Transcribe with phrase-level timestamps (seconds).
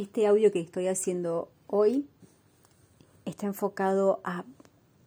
[0.00, 2.08] Este audio que estoy haciendo hoy
[3.26, 4.46] está enfocado a,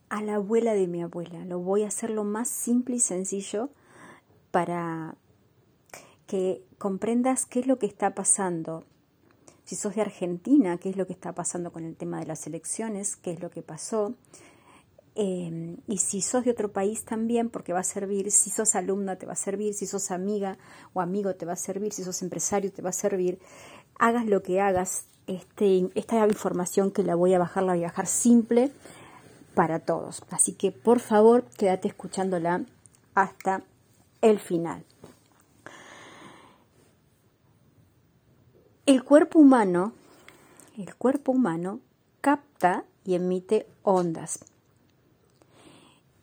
[0.10, 1.44] a la abuela de mi abuela.
[1.46, 3.72] Lo voy a hacer lo más simple y sencillo
[4.52, 5.16] para
[6.28, 8.84] que comprendas qué es lo que está pasando.
[9.64, 12.46] Si sos de Argentina, qué es lo que está pasando con el tema de las
[12.46, 14.14] elecciones, qué es lo que pasó.
[15.16, 19.16] Eh, y si sos de otro país también, porque va a servir, si sos alumna
[19.16, 20.58] te va a servir, si sos amiga
[20.94, 23.40] o amigo te va a servir, si sos empresario te va a servir.
[24.00, 27.88] Hagas lo que hagas, este, esta información que la voy a bajar, la voy a
[27.88, 28.72] bajar simple
[29.54, 30.24] para todos.
[30.30, 32.66] Así que por favor, quédate escuchándola
[33.16, 33.64] hasta
[34.22, 34.84] el final.
[38.86, 39.94] El cuerpo humano,
[40.78, 41.80] el cuerpo humano
[42.20, 44.46] capta y emite ondas.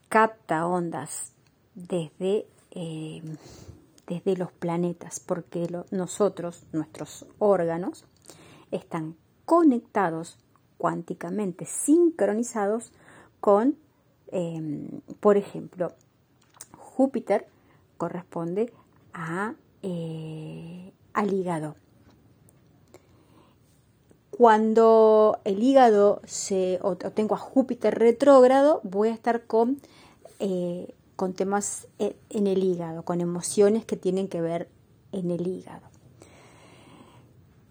[0.08, 1.32] Capta ondas
[1.74, 3.22] desde, eh,
[4.10, 8.04] desde los planetas, porque nosotros, nuestros órganos,
[8.72, 9.14] están
[9.44, 10.36] conectados
[10.78, 12.92] cuánticamente, sincronizados
[13.38, 13.76] con,
[14.32, 15.92] em, por ejemplo,
[16.76, 17.46] Júpiter
[17.98, 18.72] corresponde
[19.14, 21.76] a, eh, al hígado.
[24.32, 29.80] Cuando el hígado se, o, tengo a Júpiter retrógrado, voy a estar con,
[30.40, 34.70] eh, con temas eh, en el hígado, con emociones que tienen que ver
[35.12, 35.86] en el hígado.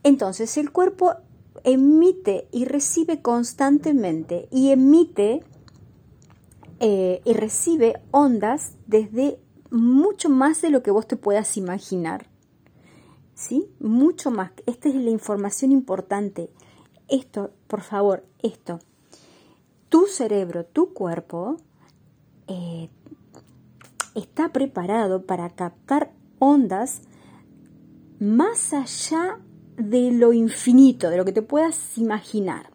[0.04, 1.16] Entonces el cuerpo
[1.64, 5.44] emite y recibe constantemente y emite
[6.80, 9.40] eh, y recibe ondas desde
[9.72, 12.28] mucho más de lo que vos te puedas imaginar.
[13.34, 13.68] ¿Sí?
[13.80, 14.52] Mucho más.
[14.68, 16.52] Esta es la información importante.
[17.08, 18.78] Esto, por favor, esto.
[19.90, 21.58] Tu cerebro, tu cuerpo,
[22.46, 22.90] eh,
[24.16, 27.02] está preparado para captar ondas
[28.20, 29.40] más allá
[29.78, 32.72] de lo infinito, de lo que te puedas imaginar.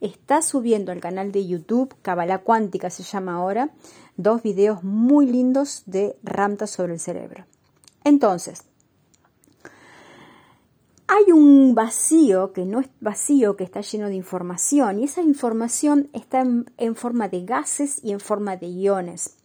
[0.00, 3.70] Está subiendo al canal de YouTube, Cabala Cuántica se llama ahora,
[4.16, 7.46] dos videos muy lindos de Ramta sobre el cerebro.
[8.02, 8.64] Entonces,
[11.06, 16.08] hay un vacío que no es vacío, que está lleno de información, y esa información
[16.12, 19.36] está en, forma de gases y en forma de iones.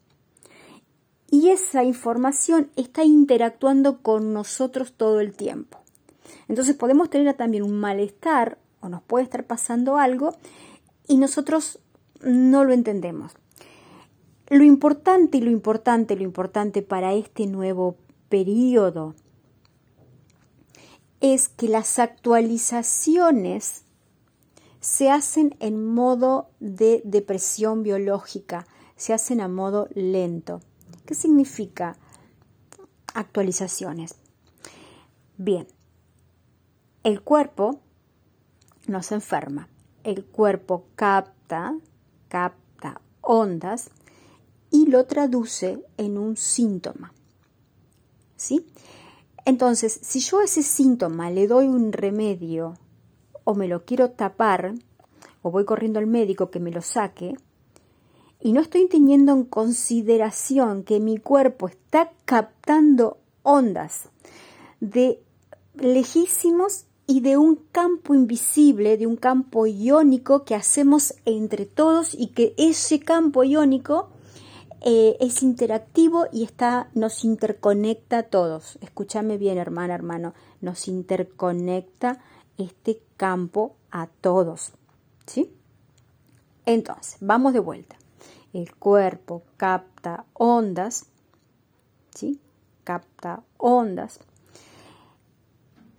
[1.31, 5.79] Y esa información está interactuando con nosotros todo el tiempo.
[6.47, 10.35] Entonces podemos tener también un malestar o nos puede estar pasando algo
[11.07, 11.79] y nosotros
[12.21, 13.33] no lo entendemos.
[14.49, 17.97] Lo importante y lo importante, lo importante para este nuevo
[18.29, 19.13] periodo
[21.21, 23.83] es que las actualizaciones
[24.79, 28.65] se hacen en modo de depresión biológica,
[28.95, 30.61] se hacen a modo lento.
[31.09, 31.97] ¿Qué significa
[33.15, 34.13] actualizaciones?
[35.37, 35.65] Bien,
[37.03, 37.79] el cuerpo
[38.85, 39.69] no se enferma,
[40.03, 41.75] el cuerpo capta,
[42.27, 43.89] capta ondas
[44.69, 47.11] y lo traduce en un síntoma.
[48.35, 48.67] ¿Sí?
[49.45, 52.75] Entonces, si yo a ese síntoma le doy un remedio
[53.45, 54.75] o me lo quiero tapar,
[55.41, 57.33] o voy corriendo al médico que me lo saque,
[58.41, 64.09] y no estoy teniendo en consideración que mi cuerpo está captando ondas
[64.79, 65.21] de
[65.75, 72.27] lejísimos y de un campo invisible, de un campo iónico que hacemos entre todos y
[72.27, 74.09] que ese campo iónico
[74.81, 78.77] eh, es interactivo y está, nos interconecta a todos.
[78.81, 82.19] Escúchame bien, hermana, hermano, nos interconecta
[82.57, 84.71] este campo a todos.
[85.25, 85.51] ¿Sí?
[86.65, 87.98] Entonces, vamos de vuelta.
[88.53, 91.05] El cuerpo capta ondas,
[92.15, 92.39] ¿sí?
[92.83, 94.19] Capta ondas,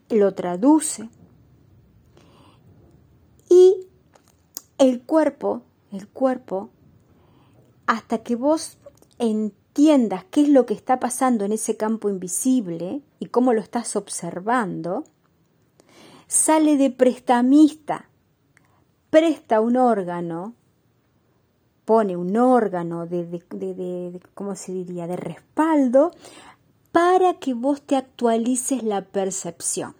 [0.08, 1.08] lo traduce
[3.48, 3.86] y
[4.78, 5.62] el cuerpo,
[5.92, 6.70] el cuerpo
[7.86, 8.78] hasta que vos
[9.18, 13.94] entiendas qué es lo que está pasando en ese campo invisible y cómo lo estás
[13.96, 15.04] observando,
[16.26, 18.08] sale de prestamista,
[19.10, 20.54] presta un órgano,
[21.90, 26.12] pone un órgano de, de, ¿cómo se diría?, de respaldo
[26.92, 29.96] para que vos te actualices la percepción.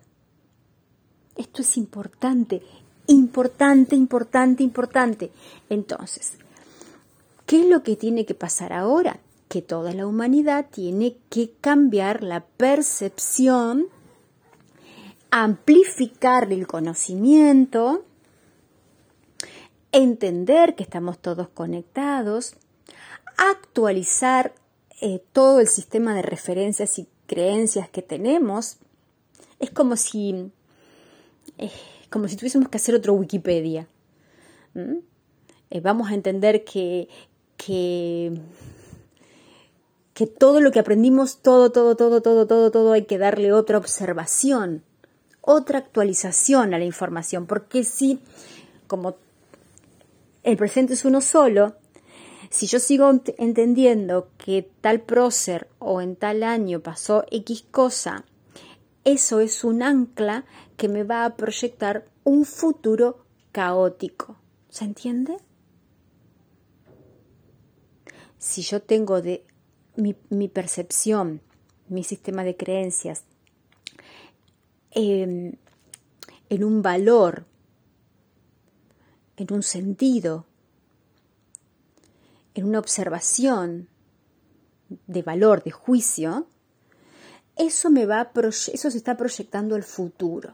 [1.35, 2.63] Esto es importante,
[3.09, 5.33] importante, importante, importante.
[5.69, 6.35] Entonces,
[7.45, 9.19] ¿Qué es lo que tiene que pasar ahora?
[9.49, 13.87] Que toda la humanidad tiene que cambiar la percepción,
[15.33, 18.05] amplificar el conocimiento,
[19.93, 22.55] entender que estamos todos conectados,
[23.37, 24.55] actualizar
[25.01, 28.77] eh, todo el sistema de referencias y creencias que tenemos.
[29.59, 30.51] Es como si
[31.59, 31.71] eh,
[32.11, 33.87] como si tuviésemos que hacer otro Wikipedia.
[34.75, 37.09] Eh, vamos a entender que,
[37.57, 38.41] que,
[40.13, 43.79] que todo lo que aprendimos, todo, todo, todo, todo, todo, todo, hay que darle otra
[43.79, 44.83] observación,
[45.41, 48.21] otra actualización a la información, porque si,
[48.87, 49.15] como
[50.43, 51.77] el presente es uno solo,
[52.51, 53.09] si yo sigo
[53.39, 58.25] entendiendo que tal prócer o en tal año pasó X cosa,
[59.05, 60.45] eso es un ancla
[60.77, 64.37] que me va a proyectar un futuro caótico.
[64.69, 65.37] ¿Se entiende?
[68.39, 69.45] Si yo tengo de
[69.97, 71.41] mi, percepción,
[71.89, 73.25] mi sistema de creencias,
[74.91, 75.53] em,
[76.49, 77.47] en un valor,
[79.41, 80.45] en un sentido,
[82.55, 83.89] en una observación
[85.07, 86.47] de valor, de juicio,
[87.57, 90.53] eso me va eso se está proyectando el futuro.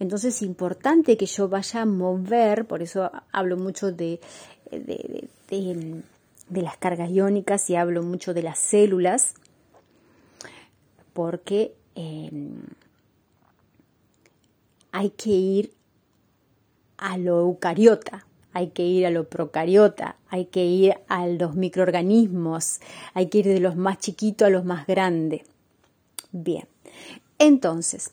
[0.00, 4.20] Entonces es importante que yo vaya a mover, por eso hablo mucho de,
[4.72, 6.02] de,
[6.50, 9.34] las cargas iónicas y hablo mucho de las células,
[11.12, 12.60] porque em,
[14.90, 15.79] hay que ir
[17.00, 22.80] a lo eucariota, hay que ir a lo procariota, hay que ir a los microorganismos,
[23.14, 25.42] hay que ir de los más chiquitos a los más grandes.
[26.32, 26.66] Bien,
[27.38, 28.12] entonces,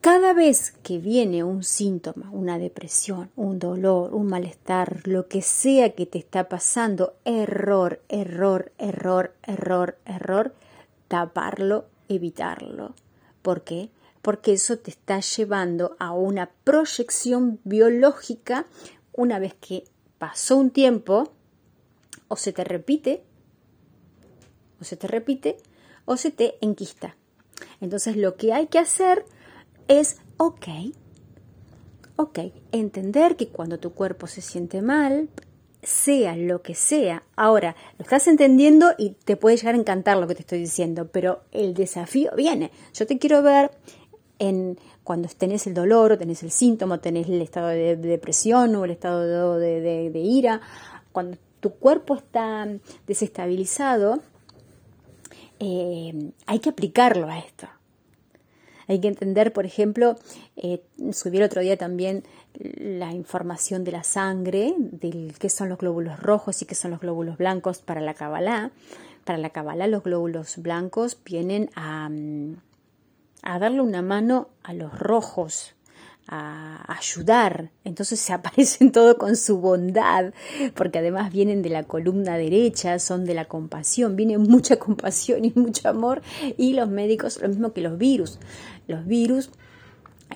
[0.00, 5.94] cada vez que viene un síntoma, una depresión, un dolor, un malestar, lo que sea
[5.94, 10.54] que te está pasando, error, error, error, error, error,
[11.08, 12.94] taparlo, evitarlo.
[13.42, 13.90] ¿Por qué?
[14.22, 18.66] Porque eso te está llevando a una proyección biológica
[19.12, 19.84] una vez que
[20.18, 21.32] pasó un tiempo,
[22.28, 23.24] o se te repite,
[24.80, 25.56] o se te repite,
[26.04, 27.16] o se te enquista.
[27.80, 29.24] Entonces lo que hay que hacer
[29.88, 30.68] es, ok,
[32.16, 32.38] ok,
[32.72, 35.28] entender que cuando tu cuerpo se siente mal,
[35.82, 40.26] sea lo que sea, ahora lo estás entendiendo y te puede llegar a encantar lo
[40.26, 42.70] que te estoy diciendo, pero el desafío viene.
[42.92, 43.70] Yo te quiero ver
[44.40, 48.74] en cuando tenés el dolor o tenés el síntoma, o tenés el estado de, depresión
[48.74, 50.60] o el estado de ira,
[51.12, 52.66] cuando tu cuerpo está
[53.06, 54.20] desestabilizado,
[55.60, 57.68] eh, hay que aplicarlo a esto.
[58.88, 60.16] Hay que entender, por ejemplo,
[60.56, 60.82] eh,
[61.12, 66.18] subí el otro día también la información de la sangre, de qué son los glóbulos
[66.18, 68.72] rojos y qué son los glóbulos blancos para la Kabbalah.
[69.24, 72.56] Para la Kabbalah los glóbulos blancos vienen a, mm,
[73.42, 75.74] a darle una mano a los rojos,
[76.26, 77.70] a ayudar.
[77.84, 80.32] Entonces se aparecen todo con su bondad,
[80.74, 85.52] porque además vienen de la columna derecha, son de la compasión, viene mucha compasión y
[85.54, 86.22] mucho amor.
[86.56, 88.38] Y los médicos, lo mismo que los virus.
[88.86, 89.50] Los virus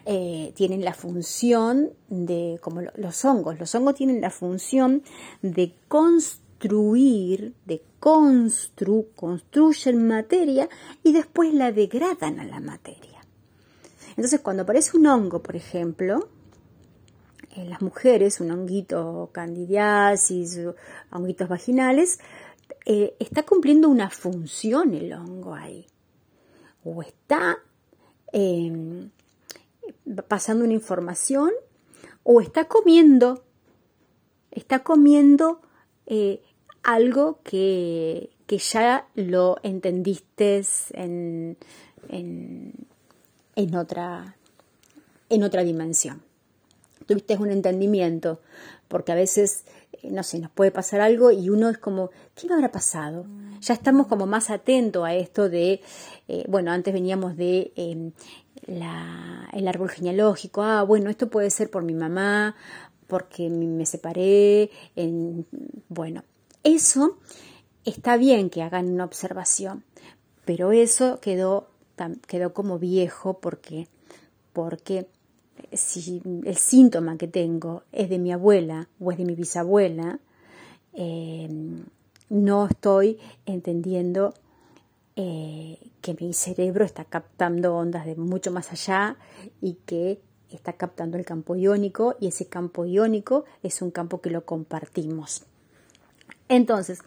[0.06, 5.02] eh, tienen la función de, como los hongos, los hongos tienen la función
[5.40, 10.68] de construir, de constru, construyen materia
[11.02, 13.20] y después la degradan a la materia.
[14.10, 16.28] Entonces, cuando aparece un hongo, por ejemplo,
[17.54, 20.58] en las mujeres, un honguito candidiasis,
[21.10, 22.18] honguitos vaginales,
[22.86, 25.86] eh, está cumpliendo una función el hongo ahí.
[26.82, 27.58] O está
[28.32, 29.10] em,
[30.28, 31.50] pasando una información,
[32.22, 33.44] o está comiendo,
[34.50, 35.60] está comiendo
[36.06, 36.42] eh,
[36.84, 40.62] algo que, ya lo entendiste
[40.92, 41.56] en
[43.56, 44.36] en otra,
[45.28, 46.22] en otra dimensión.
[47.06, 48.40] Tuviste un entendimiento,
[48.88, 52.48] porque a veces, eh, no sé, nos puede pasar algo y uno es como, ¿qué
[52.48, 53.26] me habrá pasado?
[53.60, 55.80] Ya estamos como más atentos a esto de,
[56.28, 58.12] eh, bueno, antes veníamos de em,
[58.66, 62.56] el árbol genealógico, ah, bueno, esto puede ser por mi mamá,
[63.06, 65.46] porque me separé, en,
[65.88, 66.22] bueno,
[66.64, 67.18] eso
[67.84, 69.84] está bien que hagan una observación,
[70.44, 71.68] pero eso quedó
[72.26, 73.88] quedó como viejo porque,
[74.52, 75.06] porque
[75.72, 80.18] si el síntoma que tengo es de mi abuela o es de mi bisabuela,
[80.92, 81.48] eh,
[82.28, 84.34] no estoy entendiendo
[85.16, 89.16] eh, que mi cerebro está captando ondas de mucho más allá
[89.60, 94.30] y que está captando el campo iónico y ese campo iónico es un campo que
[94.30, 95.46] lo compartimos.
[96.48, 97.00] Entonces,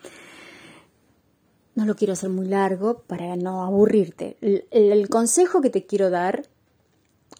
[1.77, 4.35] no lo quiero hacer muy largo para no aburrirte.
[4.41, 6.47] El, consejo que te quiero dar,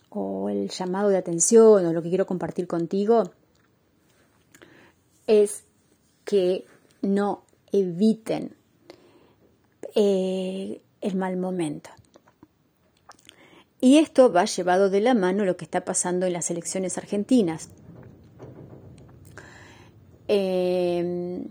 [0.10, 3.32] o el llamado de atención, o lo que quiero compartir contigo,
[5.26, 5.64] es
[6.24, 6.66] que
[7.02, 8.56] no eviten
[9.96, 11.90] eh, el mal momento.
[13.82, 17.70] Y esto va llevado de la mano lo que está pasando en las elecciones argentinas.
[20.28, 21.48] Eh,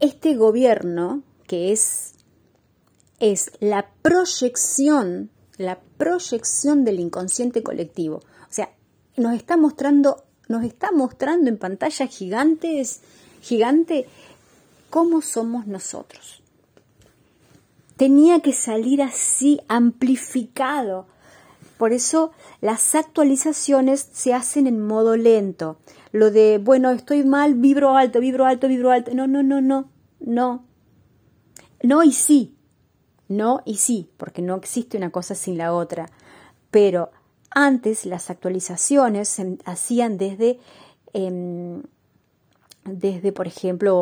[0.00, 2.14] este gobierno, que es,
[3.18, 8.70] es la proyección, la proyección del inconsciente colectivo, o sea,
[9.16, 13.00] nos está mostrando, nos está mostrando en pantallas gigantes,
[13.42, 14.06] gigante,
[14.88, 16.42] cómo somos nosotros.
[17.96, 21.06] Tenía que salir así, amplificado.
[21.80, 25.78] Por eso las actualizaciones se hacen en modo lento.
[26.12, 29.14] Lo de, bueno, estoy mal, vibro alto, vibro alto, vibro alto.
[29.14, 29.88] No, no, no, no,
[30.20, 30.62] no.
[31.82, 32.54] No y sí.
[33.28, 36.10] No y sí, porque no existe una cosa sin la otra.
[36.70, 37.12] Pero
[37.48, 40.60] antes las actualizaciones se hacían desde,
[41.14, 41.82] em,
[42.84, 43.94] desde, por ejemplo,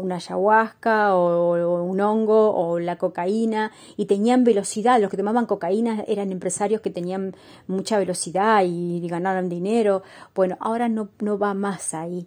[0.00, 5.00] una ayahuasca o, un hongo o la cocaína y tenían velocidad.
[5.00, 7.34] Los que tomaban cocaína eran empresarios que tenían
[7.66, 10.02] mucha velocidad y, ganaron dinero.
[10.34, 12.26] Bueno, ahora no, no va más ahí.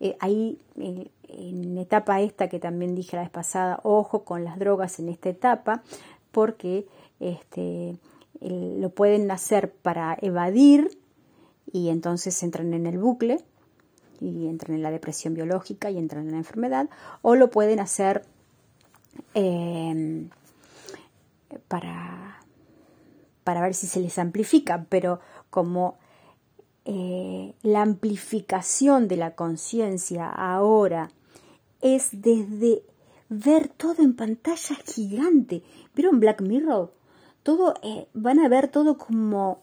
[0.00, 4.58] Eh, ahí, eh, en etapa esta que también dije la vez pasada, ojo con las
[4.58, 5.82] drogas en esta etapa,
[6.30, 6.86] porque
[7.20, 7.96] este,
[8.40, 10.98] lo pueden hacer para evadir
[11.72, 13.38] y entonces entran en el bucle
[14.22, 16.88] y entran en la depresión biológica y entran en la enfermedad,
[17.22, 18.24] o lo pueden hacer
[19.34, 20.30] em,
[21.68, 22.40] para,
[23.44, 25.96] para ver si se les amplifica, pero como
[26.84, 31.10] eh, la amplificación de la conciencia ahora
[31.80, 32.82] es desde
[33.28, 35.62] ver todo en pantalla gigante.
[35.94, 36.92] ¿Vieron Black Mirror?
[37.42, 39.62] Todo, eh, van a ver todo como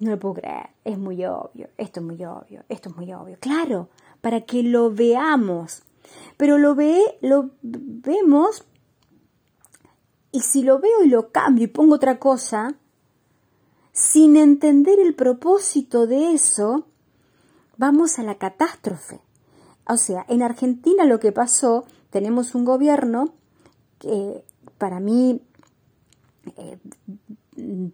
[0.00, 3.36] no lo puedo creer, es muy obvio, esto es muy obvio, esto es muy obvio.
[3.40, 3.88] Claro,
[4.20, 5.82] para que lo veamos.
[6.36, 8.64] Pero lo ve, lo vemos
[10.30, 12.74] y si lo veo y lo cambio y pongo otra cosa,
[13.92, 16.86] sin entender el propósito de eso,
[17.76, 19.20] vamos a la catástrofe.
[19.86, 23.34] O sea, en Argentina lo que pasó, tenemos un gobierno
[23.98, 24.44] que
[24.76, 25.40] para mí,
[26.56, 26.78] eh,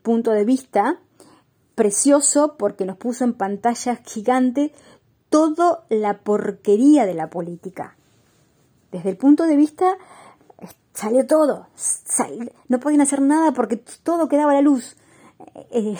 [0.02, 1.00] punto de vista,
[1.74, 4.72] precioso porque nos puso en pantalla gigante
[5.28, 7.96] toda la porquería de la política.
[8.92, 9.96] Desde el punto de vista,
[10.92, 11.66] salió todo.
[12.68, 14.96] no podían hacer nada porque todo quedaba a la luz.
[15.70, 15.96] Eh,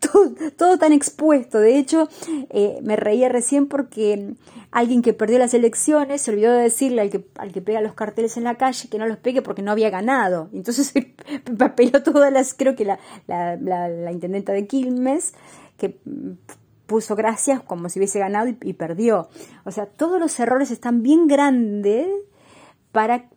[0.56, 1.58] todo, tan expuesto.
[1.58, 2.08] De hecho,
[2.50, 4.34] eh, me reía recién porque
[4.70, 7.94] alguien que perdió las elecciones se olvidó de decirle al que, al que pega los
[7.94, 10.48] carteles en la calle que no los pegue porque no había ganado.
[10.52, 10.92] Entonces
[11.58, 15.34] papeló todas las, creo que la, la, la, intendenta de Quilmes,
[15.76, 15.98] que
[16.86, 19.28] puso gracias como si hubiese ganado y, y, perdió.
[19.64, 22.08] O sea, todos los errores están bien grandes
[22.92, 23.30] para,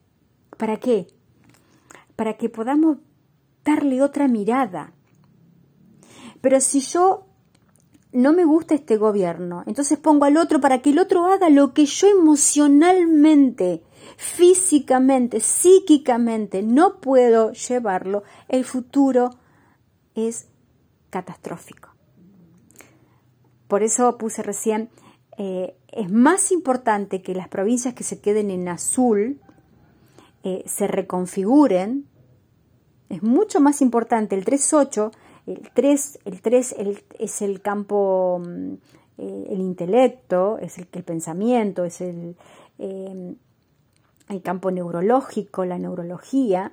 [0.57, 1.07] ¿para qué?
[2.15, 2.97] Para que podamos
[3.63, 4.93] darle otra mirada
[6.45, 7.25] pero si yo
[8.11, 11.73] no me gusta este gobierno, entonces pongo al otro para que el otro haga lo
[11.73, 13.81] que yo emocionalmente,
[14.15, 19.31] físicamente, psíquicamente no puedo llevarlo, el futuro
[20.13, 20.45] es
[21.09, 21.95] catastrófico.
[23.67, 24.91] Por eso puse recién,
[25.39, 29.41] eh, es más importante que las provincias que se queden en azul
[30.43, 32.07] eh, se reconfiguren,
[33.09, 35.11] es mucho más importante el 3.8
[35.47, 36.75] el 3, el 3
[37.19, 38.73] es el campo, mm,
[39.17, 42.35] eh, el intelecto, es el, el pensamiento, es el,
[42.79, 43.35] em,
[44.29, 46.71] el campo neurológico, la neurología,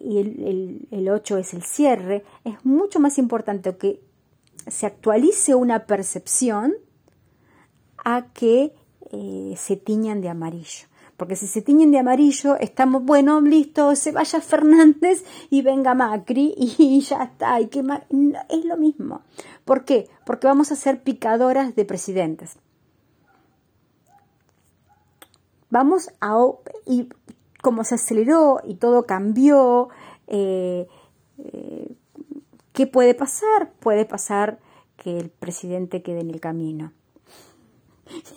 [0.00, 2.24] y el, el, 8 es el cierre.
[2.44, 4.00] Es mucho más importante que
[4.66, 6.74] se actualice una percepción
[8.04, 8.74] a que
[9.12, 10.88] eh, se tiñan de amarillo
[11.18, 16.54] porque si se tiñen de amarillo, estamos, bueno, listo, se vaya Fernández y venga Macri
[16.56, 19.22] y ya está, y que es lo mismo.
[19.64, 20.08] ¿Por qué?
[20.24, 22.56] Porque vamos a ser picadoras de presidentes.
[25.70, 26.38] Vamos a,
[26.86, 27.08] y
[27.62, 29.88] como se aceleró y todo cambió,
[30.28, 30.86] eh,
[31.38, 31.96] eh,
[32.72, 33.72] ¿qué puede pasar?
[33.80, 34.60] Puede pasar
[34.96, 36.92] que el presidente quede en el camino.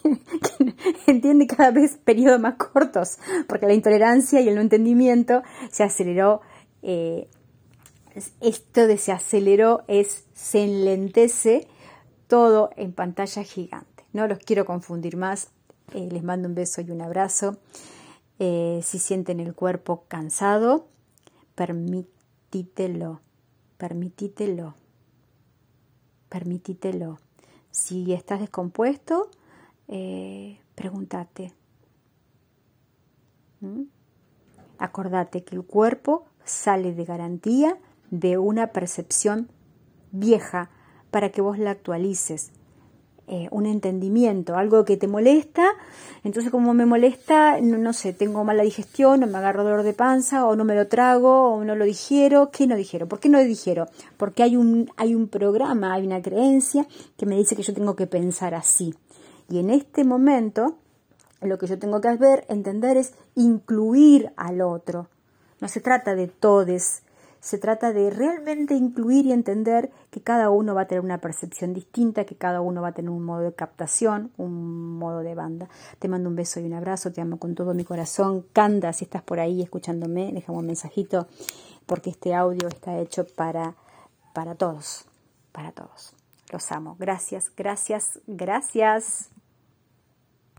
[1.07, 6.41] entiende cada vez periodos más cortos, porque la intolerancia y el no entendimiento se aceleró.
[6.81, 7.27] Eh,
[8.41, 11.67] esto de se aceleró es se enlentece
[12.27, 14.05] todo en pantalla gigante.
[14.13, 15.49] No los quiero confundir más.
[15.93, 17.57] Eh, les mando un beso y un abrazo.
[18.39, 20.87] Eh, si sienten el cuerpo cansado,
[21.55, 23.21] permitítelo,
[23.77, 24.75] permitítelo,
[26.29, 27.19] permitítelo.
[27.69, 29.29] Si estás descompuesto,
[29.91, 31.53] eh, pregúntate.
[34.79, 37.77] Acordate que el cuerpo sale de garantía
[38.09, 39.49] de una percepción
[40.11, 40.69] vieja
[41.11, 42.51] para que vos la actualices.
[43.27, 45.71] Eh, un entendimiento, algo que te molesta,
[46.23, 50.45] entonces como me molesta, no, sé, tengo mala digestión, o me agarro dolor de panza,
[50.47, 53.07] o no me lo trago, o no lo digiero, ¿qué no digiero?
[53.07, 53.87] ¿Por qué no digiero?
[54.17, 57.95] Porque hay un, hay un programa, hay una creencia que me dice que yo tengo
[57.95, 58.95] que pensar así.
[59.51, 60.77] Y en este momento,
[61.41, 65.09] lo que yo tengo que ver, entender es incluir al otro.
[65.59, 67.03] No se trata de todes,
[67.41, 71.73] se trata de realmente incluir y entender que cada uno va a tener una percepción
[71.73, 75.67] distinta, que cada uno va a tener un modo de captación, un modo de banda.
[75.99, 78.45] Te mando un beso y un abrazo, te amo con todo mi corazón.
[78.53, 81.27] Canda, si estás por ahí escuchándome, déjame un mensajito,
[81.87, 83.75] porque este audio está hecho para,
[84.33, 85.03] para todos,
[85.51, 86.13] para todos.
[86.53, 86.95] Los amo.
[86.99, 89.31] Gracias, gracias, gracias.